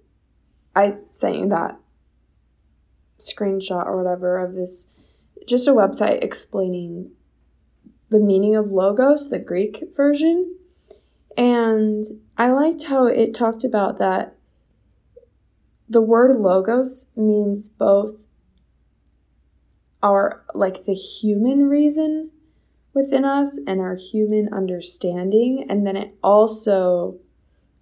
I 0.76 0.98
sent 1.12 1.38
you 1.38 1.48
that 1.48 1.80
screenshot 3.20 3.86
or 3.86 4.04
whatever 4.04 4.38
of 4.38 4.54
this 4.54 4.88
just 5.48 5.68
a 5.68 5.72
website 5.72 6.24
explaining 6.24 7.12
the 8.10 8.20
meaning 8.20 8.56
of 8.56 8.72
logos, 8.72 9.30
the 9.30 9.40
Greek 9.40 9.84
version. 9.96 10.56
And 11.36 12.04
I 12.38 12.52
liked 12.52 12.86
how 12.86 13.08
it 13.08 13.34
talked 13.34 13.64
about 13.64 13.98
that 14.00 14.36
the 15.90 16.02
word 16.02 16.36
logos 16.36 17.08
means 17.16 17.68
both 17.68 18.26
our 20.02 20.44
like 20.54 20.86
the 20.86 20.94
human 20.94 21.68
reason 21.70 22.32
within 22.94 23.26
us 23.26 23.60
and 23.66 23.80
our 23.80 23.96
human 23.96 24.52
understanding 24.54 25.66
and 25.70 25.86
then 25.86 25.96
it 25.96 26.16
also 26.24 27.20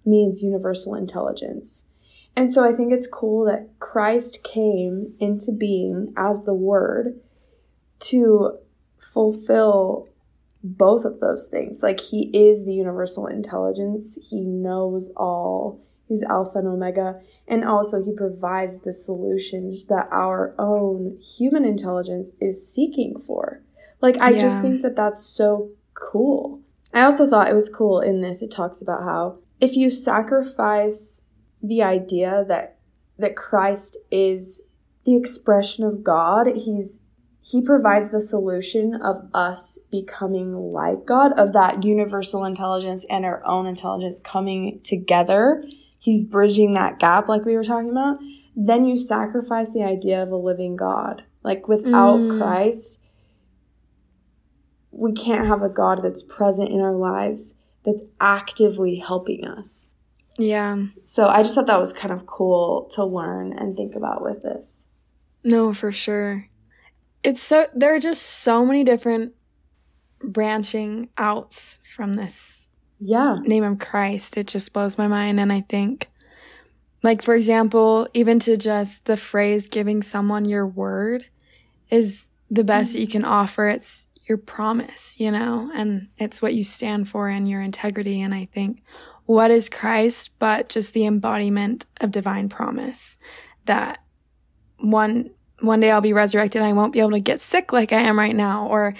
means 0.04 0.42
universal 0.42 0.94
intelligence. 0.94 1.86
And 2.34 2.52
so 2.52 2.64
I 2.64 2.72
think 2.72 2.92
it's 2.92 3.06
cool 3.06 3.44
that 3.46 3.68
Christ 3.78 4.42
came 4.42 5.14
into 5.18 5.52
being 5.52 6.12
as 6.16 6.44
the 6.44 6.54
word 6.54 7.20
to 8.02 8.58
fulfill 8.98 10.08
both 10.62 11.04
of 11.04 11.20
those 11.20 11.46
things. 11.46 11.82
Like 11.82 12.00
he 12.00 12.30
is 12.32 12.64
the 12.64 12.74
universal 12.74 13.26
intelligence, 13.26 14.18
he 14.30 14.44
knows 14.44 15.10
all, 15.16 15.80
he's 16.06 16.22
Alpha 16.22 16.58
and 16.58 16.68
Omega, 16.68 17.20
and 17.48 17.64
also 17.64 18.02
he 18.02 18.12
provides 18.12 18.80
the 18.80 18.92
solutions 18.92 19.86
that 19.86 20.08
our 20.10 20.54
own 20.58 21.18
human 21.18 21.64
intelligence 21.64 22.30
is 22.40 22.72
seeking 22.72 23.18
for. 23.18 23.62
Like, 24.00 24.20
I 24.20 24.30
yeah. 24.30 24.40
just 24.40 24.60
think 24.60 24.82
that 24.82 24.96
that's 24.96 25.20
so 25.24 25.70
cool. 25.94 26.60
I 26.92 27.02
also 27.02 27.28
thought 27.28 27.48
it 27.48 27.54
was 27.54 27.68
cool 27.68 28.00
in 28.00 28.20
this, 28.20 28.42
it 28.42 28.50
talks 28.50 28.82
about 28.82 29.02
how 29.02 29.38
if 29.60 29.76
you 29.76 29.90
sacrifice 29.90 31.24
the 31.62 31.82
idea 31.82 32.44
that 32.48 32.78
that 33.18 33.36
Christ 33.36 33.96
is 34.10 34.62
the 35.04 35.16
expression 35.16 35.84
of 35.84 36.02
God, 36.02 36.48
he's 36.48 37.00
he 37.44 37.60
provides 37.60 38.10
the 38.10 38.20
solution 38.20 38.94
of 38.94 39.28
us 39.34 39.76
becoming 39.90 40.54
like 40.54 41.04
God, 41.04 41.32
of 41.32 41.52
that 41.54 41.82
universal 41.82 42.44
intelligence 42.44 43.04
and 43.10 43.24
our 43.24 43.44
own 43.44 43.66
intelligence 43.66 44.20
coming 44.20 44.80
together. 44.84 45.64
He's 45.98 46.22
bridging 46.22 46.74
that 46.74 47.00
gap, 47.00 47.28
like 47.28 47.44
we 47.44 47.56
were 47.56 47.64
talking 47.64 47.90
about. 47.90 48.18
Then 48.54 48.84
you 48.84 48.96
sacrifice 48.96 49.72
the 49.72 49.82
idea 49.82 50.22
of 50.22 50.30
a 50.30 50.36
living 50.36 50.76
God. 50.76 51.24
Like 51.42 51.66
without 51.66 52.20
mm. 52.20 52.38
Christ, 52.38 53.00
we 54.92 55.10
can't 55.10 55.48
have 55.48 55.62
a 55.62 55.68
God 55.68 56.00
that's 56.00 56.22
present 56.22 56.70
in 56.70 56.80
our 56.80 56.94
lives, 56.94 57.54
that's 57.84 58.02
actively 58.20 58.96
helping 58.96 59.44
us. 59.44 59.88
Yeah. 60.38 60.76
So 61.02 61.26
I 61.26 61.42
just 61.42 61.56
thought 61.56 61.66
that 61.66 61.80
was 61.80 61.92
kind 61.92 62.12
of 62.12 62.24
cool 62.24 62.88
to 62.92 63.04
learn 63.04 63.52
and 63.52 63.76
think 63.76 63.96
about 63.96 64.22
with 64.22 64.42
this. 64.42 64.86
No, 65.42 65.72
for 65.72 65.90
sure 65.90 66.48
it's 67.22 67.42
so 67.42 67.66
there 67.74 67.94
are 67.94 68.00
just 68.00 68.22
so 68.22 68.64
many 68.64 68.84
different 68.84 69.34
branching 70.22 71.08
outs 71.18 71.78
from 71.84 72.14
this 72.14 72.72
yeah. 73.00 73.38
name 73.42 73.64
of 73.64 73.78
christ. 73.78 74.36
It 74.36 74.46
just 74.46 74.72
blows 74.72 74.98
my 74.98 75.08
mind. 75.08 75.40
And 75.40 75.52
i 75.52 75.60
think 75.60 76.08
like 77.02 77.22
for 77.22 77.34
example 77.34 78.08
even 78.14 78.38
to 78.40 78.56
just 78.56 79.06
the 79.06 79.16
phrase 79.16 79.68
giving 79.68 80.02
someone 80.02 80.44
your 80.44 80.66
word 80.66 81.26
is 81.90 82.28
the 82.50 82.64
best 82.64 82.90
mm-hmm. 82.90 82.98
that 82.98 83.00
you 83.00 83.08
can 83.08 83.24
offer. 83.24 83.68
It's 83.68 84.06
your 84.28 84.38
promise 84.38 85.18
you 85.18 85.30
know 85.30 85.70
and 85.74 86.08
it's 86.16 86.40
what 86.40 86.54
you 86.54 86.62
stand 86.62 87.08
for 87.08 87.28
and 87.28 87.48
your 87.48 87.60
integrity. 87.60 88.20
And 88.20 88.34
i 88.34 88.46
think 88.52 88.82
what 89.26 89.50
is 89.50 89.68
christ 89.68 90.38
but 90.38 90.68
just 90.68 90.94
the 90.94 91.06
embodiment 91.06 91.86
of 92.00 92.12
divine 92.12 92.48
promise 92.48 93.18
that 93.64 93.98
one 94.78 95.30
one 95.62 95.80
day 95.80 95.90
I'll 95.90 96.00
be 96.00 96.12
resurrected 96.12 96.60
and 96.60 96.68
I 96.68 96.72
won't 96.72 96.92
be 96.92 97.00
able 97.00 97.12
to 97.12 97.20
get 97.20 97.40
sick 97.40 97.72
like 97.72 97.92
I 97.92 98.00
am 98.00 98.18
right 98.18 98.34
now, 98.34 98.66
or 98.68 98.94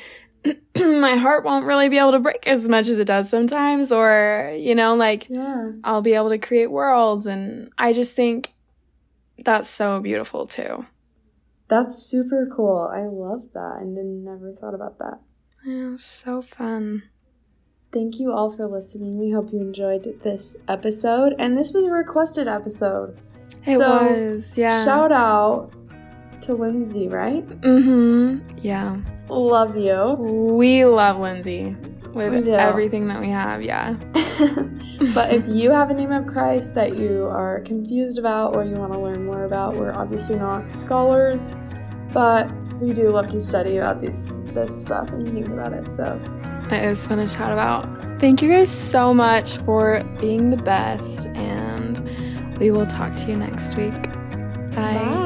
my 0.78 1.16
heart 1.16 1.44
won't 1.44 1.66
really 1.66 1.88
be 1.88 1.98
able 1.98 2.12
to 2.12 2.18
break 2.18 2.46
as 2.46 2.68
much 2.68 2.88
as 2.88 2.98
it 2.98 3.06
does 3.06 3.28
sometimes, 3.28 3.92
or, 3.92 4.52
you 4.56 4.74
know, 4.74 4.94
like 4.94 5.28
yeah. 5.28 5.72
I'll 5.84 6.02
be 6.02 6.14
able 6.14 6.30
to 6.30 6.38
create 6.38 6.70
worlds. 6.70 7.26
And 7.26 7.70
I 7.78 7.92
just 7.92 8.16
think 8.16 8.54
that's 9.38 9.68
so 9.68 10.00
beautiful 10.00 10.46
too. 10.46 10.86
That's 11.68 11.96
super 11.96 12.46
cool. 12.54 12.90
I 12.92 13.02
love 13.02 13.44
that. 13.54 13.78
and 13.80 14.24
never 14.24 14.52
thought 14.52 14.74
about 14.74 14.98
that. 14.98 15.20
Yeah, 15.64 15.94
so 15.96 16.42
fun. 16.42 17.04
Thank 17.92 18.18
you 18.18 18.32
all 18.32 18.50
for 18.50 18.66
listening. 18.66 19.18
We 19.18 19.30
hope 19.30 19.52
you 19.52 19.60
enjoyed 19.60 20.20
this 20.22 20.56
episode. 20.66 21.34
And 21.38 21.56
this 21.56 21.72
was 21.72 21.84
a 21.84 21.90
requested 21.90 22.48
episode. 22.48 23.18
It 23.66 23.78
so, 23.78 24.32
was, 24.32 24.56
yeah. 24.56 24.84
Shout 24.84 25.12
out 25.12 25.72
to 26.42 26.54
Lindsay, 26.54 27.08
right? 27.08 27.46
Mm-hmm. 27.60 28.58
Yeah. 28.58 29.00
Love 29.28 29.76
you. 29.76 30.16
We 30.18 30.84
love 30.84 31.18
Lindsay 31.18 31.76
with 32.14 32.48
everything 32.48 33.08
that 33.08 33.20
we 33.20 33.30
have, 33.30 33.62
yeah. 33.62 33.94
but 35.14 35.32
if 35.32 35.46
you 35.48 35.70
have 35.70 35.90
a 35.90 35.94
name 35.94 36.12
of 36.12 36.26
Christ 36.26 36.74
that 36.74 36.96
you 36.96 37.26
are 37.26 37.60
confused 37.60 38.18
about 38.18 38.54
or 38.54 38.64
you 38.64 38.74
want 38.74 38.92
to 38.92 38.98
learn 38.98 39.24
more 39.24 39.44
about, 39.44 39.76
we're 39.76 39.92
obviously 39.92 40.36
not 40.36 40.72
scholars, 40.72 41.54
but 42.12 42.50
we 42.80 42.92
do 42.92 43.10
love 43.10 43.28
to 43.28 43.40
study 43.40 43.78
about 43.78 44.02
these 44.02 44.42
this 44.52 44.82
stuff 44.82 45.08
and 45.10 45.32
think 45.32 45.46
about 45.46 45.72
it. 45.72 45.88
So 45.90 46.20
it 46.70 46.88
was 46.88 47.06
fun 47.06 47.18
to 47.18 47.34
chat 47.34 47.52
about. 47.52 48.20
Thank 48.20 48.42
you 48.42 48.50
guys 48.50 48.70
so 48.70 49.14
much 49.14 49.58
for 49.58 50.02
being 50.20 50.50
the 50.50 50.56
best, 50.56 51.28
and 51.28 52.58
we 52.58 52.70
will 52.70 52.86
talk 52.86 53.16
to 53.16 53.30
you 53.30 53.36
next 53.36 53.76
week. 53.76 54.02
Bye. 54.74 54.94
Bye. 54.94 55.21